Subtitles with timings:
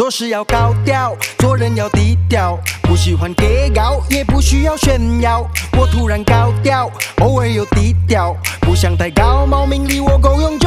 [0.00, 5.46] 做事要高调，做人要低调，不喜欢给高，也不需要炫耀。
[5.76, 10.59] 我突然高调，偶尔又低调，不想太高冒名利，我够用。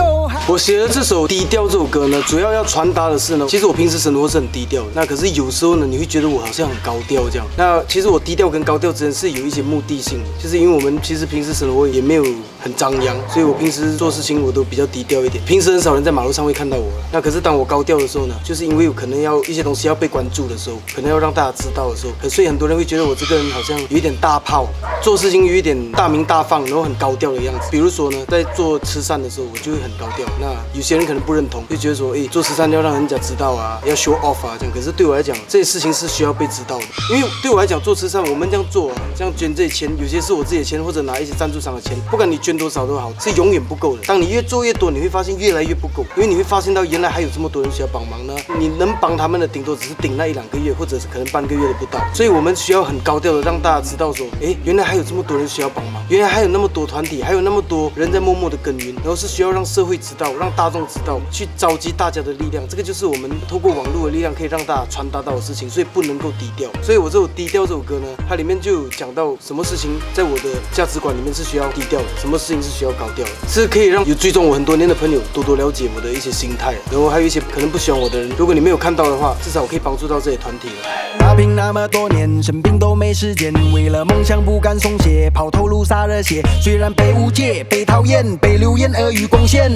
[0.54, 4.84] 我写的这首《低调》这首歌呢，主要要传达的是呢，其实我平时生活是很低调。
[4.94, 7.48] 那可是有时候呢，你会觉得我好像很高调这样。
[7.58, 12.24] 那其实我低调跟高调之间是有一些目的性的，就是因为我们其实平时生活也没有
[12.60, 15.44] 很张扬，所以我平时做事情我都比较低调一点。
[15.44, 16.86] 平时很少人在马路上会看到我。
[17.12, 24.68] 那可是当我高调的时候呢，就是因为有可能要一些东西要被关注的时候，可能要让大家知道的时候，所以很多人会觉得我这个人好像有一点大炮，
[25.02, 27.70] 做事情有一点大名大放，然后很高调的样子。
[27.72, 30.28] 比如说呢，在做慈善的时候，我就会很高调。
[30.44, 34.74] 那有些人可能不认同，就觉得说，哎，做慈善要让人家知道啊，要 show off 啊这样。
[34.76, 44.02] 可是对我来讲，这些事情是需要被知道的，因为对我来讲，做慈善我们这样做，啊，这样捐这些钱，有些是我自己的钱，或者拿一些赞助商的钱，不管你捐多少都好，是永远不够的。
[44.06, 48.36] 当你越做越多，你会发现越来越不够，因为你会发现到原来还有这么多人需要帮忙呢。
[48.60, 52.02] 你能帮他们的，顶多只是顶那一两个月，或者是可能半个月都不到。
[52.14, 62.64] 所以我们需要很高调的让大家知道说，哎，原来还有这么多人需要帮忙，原来还有那么多团体，还有那么多人在默默的耕耘，然后是需要让社会知道，让大众知道，去召集大家的力量。
[62.68, 66.70] 这个就是我们透过网络的力量可以让大家传达到的事情，所以不能够低调。
[66.82, 81.20] 所以我这首《低调》这首歌呢，它里面就有讲到什么事情在我的价值观里面是需要低调的，什么事情是需要高调的，是可以让有追踪我很多年的朋友多多了解我的一些心态，然后还有一些可能不喜欢我的人，如果你没有看到的话，至少我可以帮助到这些团体了。
[81.20, 86.42] 打拼那么多年，生病都没时间，为了梦想不敢松懈，抛头颅洒热血。
[86.62, 89.72] 虽然被误解、被讨厌、被流言耳语攻陷，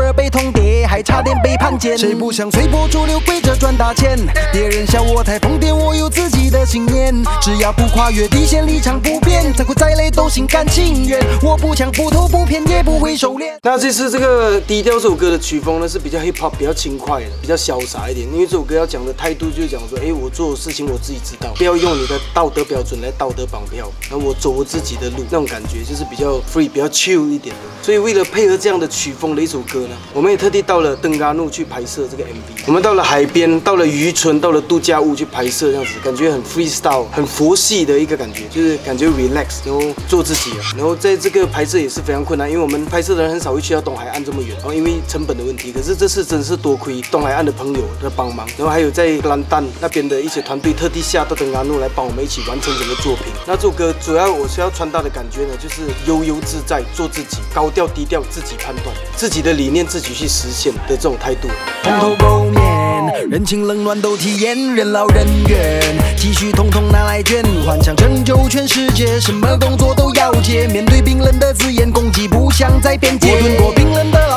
[0.00, 1.96] 尔被通牒，还差点被判监。
[1.96, 4.18] 谁不想随波逐流，跪着赚大钱？
[4.52, 7.14] 别人笑我太疯癫，我有自己的信念。
[7.42, 11.20] 只要不跨越底线，立场不变，再苦再累都心甘情愿。
[11.42, 13.52] 我不抢不偷不骗，也不会收敛。
[13.62, 18.26] 那这次这个低调这首歌的曲风呢，是比较 hip hop，比较轻快的，比较潇洒一点。
[18.32, 23.90] 因为这首歌要讲的态度就是讲说，哎，我做的事情我自己知道，不要用你的道德标准来道德绑票。
[24.10, 27.62] 那我走我自己的路，那种感觉就是比较 free，比较 chill 一点的。
[27.82, 32.64] 所以为了配合这样的曲风的一首歌，我们也特地到了登嘎路去拍摄这个 MV。
[32.66, 40.62] 我们到了海边，到了渔村，到了度假屋去拍摄，这样子感觉很 freestyle，很佛系的一个感觉，就是感觉 relax，然后做自己啊。
[40.76, 45.72] 然后在这个拍摄也是非常困难，因为我们拍摄的人很少会去到东海岸这么远，然后因为成本的问题。
[45.72, 53.26] 可是这次真是多亏东海岸的朋友的帮忙，然后还有在兰丹那边的一些团队特地下到登嘎路来帮我们一起完成整个作品。
[53.46, 61.48] 那这首歌主要我是要传达的感觉呢，就是悠悠自在，做自己，高调低调，自己判断，自己的理念自己去实现的这种态度。
[61.82, 65.80] 蓬头垢面，人情冷暖都体验，人老人怨，
[66.16, 70.66] 积蓄统统拿来捐，幻想拯救全世界，什么工作都要接。
[70.66, 73.32] 面对冰冷的字眼，攻击不想再辩解。
[73.32, 74.29] 我吞过冰冷的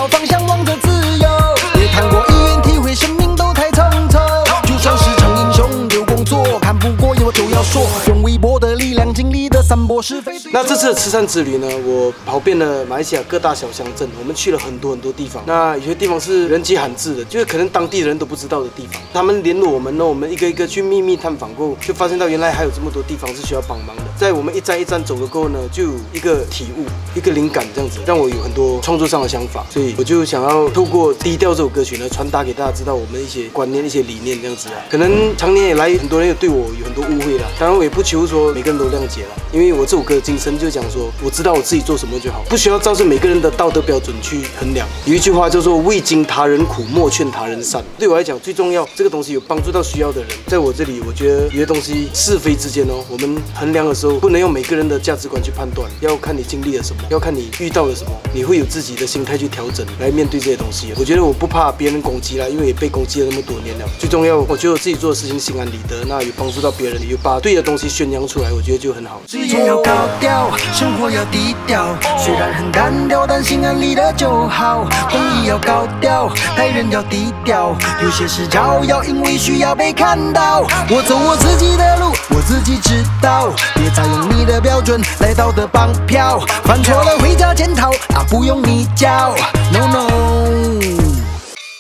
[10.54, 15.44] 那这次的慈善之旅呢，我跑遍了马来西亚各大小乡镇，我们去了很多很多地方。
[15.48, 19.02] 那有些地方是人迹罕至的，就是可能当地人都不知道的地方。
[19.12, 24.04] 他们联络我们呢，我们一个一个去秘密探访过，就发现到原来还有这么多地方是需要帮忙的。
[24.16, 26.86] 在我们一站一站走了过后呢，就有一个体悟，
[27.18, 29.66] 一个灵感，这样子让我有很多创作上的想法。
[29.72, 34.76] 所以我就想要透过《低调》这首歌曲呢，传达给大家知道我们一些观念、一些理念这样子啊。
[34.88, 37.46] 可能常年以来，很多人有对我有很多误会啦。
[37.58, 44.86] 当然，我也不求说每个人都谅解了，因为我这首歌的精神就讲说，我知道我自己做什么就好，不需要照着每个人的道德标准去衡量。
[45.06, 47.82] 有一句话叫做“未经他人苦，莫劝他人善”。
[47.98, 60.92] 对我来讲，最重要这个东西有帮助到需要的人，在我这里，我觉得有些东西是非之间哦，我们衡量的时候不能用每个人的价值观去判断，要看你经历了什么，要看你遇到了什么，你会有自己的心态去调整来面对这些东西。
[60.98, 63.86] 我觉得我不怕别人攻击啦，因为也被攻击了那么多年了。
[63.98, 69.22] 最重要，我觉得我自己做的事情心安理得，那有帮助到别人，有把对的东西宣扬出来，我觉得就很好。
[69.26, 70.33] 事业要高调，
[70.74, 71.86] 生活要低调，
[72.18, 74.86] 虽然很单调，但心安理得就好。
[75.12, 80.62] 公益要高调，待人要低调，有些事招摇，因为需要被看到。
[80.90, 86.40] 我走我自己的路，我自己知道，别再用你的标准来道德绑票。
[86.64, 89.36] 犯错了回家检讨，啊，不用你教
[89.72, 90.13] ，no no。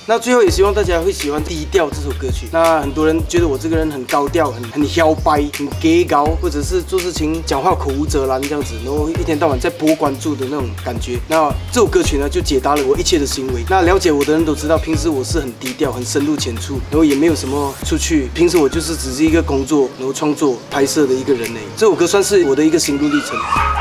[0.05, 2.45] 那最后也希望大家会喜欢《低调》这首歌曲。
[2.51, 11.17] 那很多人觉得我这个人很高调，很很嚣掰，很 gay 高，或者是做事情讲话口无遮拦这样子，然后一天到晚在博关注的那种感觉。
[11.29, 13.63] 那这首歌曲呢，就解答了我一切的行为。
[13.69, 18.27] 那了解我的人都知道，平时我是很低调、很深入浅出，然后也没有什么出去。
[18.33, 21.59] 平时我就是只是一个工作，然后创作、拍摄的一个人呢。
[21.77, 23.37] 这首歌算是我的一个心路历程，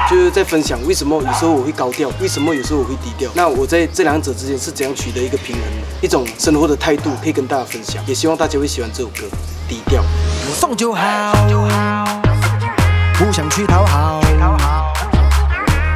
[0.09, 3.29] 就是在分享为什么有时候我会高调，为什么有时候我会低调。
[3.35, 6.12] 那我在这两者之间是怎样取得一个平衡的？
[6.13, 9.25] 一种生活的态度可以跟大家分享，也希望大家会喜欢这首歌
[9.67, 10.03] 《低调》。
[10.53, 11.33] 送就好，
[13.15, 14.21] 不想去讨好，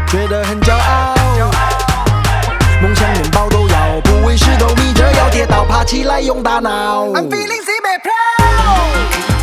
[0.08, 1.14] 觉得很骄傲。
[2.80, 7.08] 梦想面包都要，不为石头米，这要跌倒，爬起来用大脑。
[7.08, 7.72] I'm feeling so
[8.02, 9.35] proud，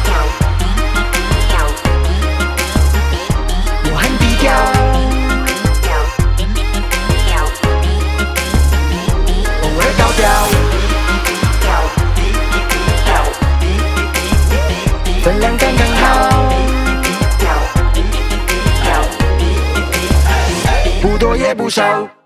[21.84, 22.23] 不多也不少。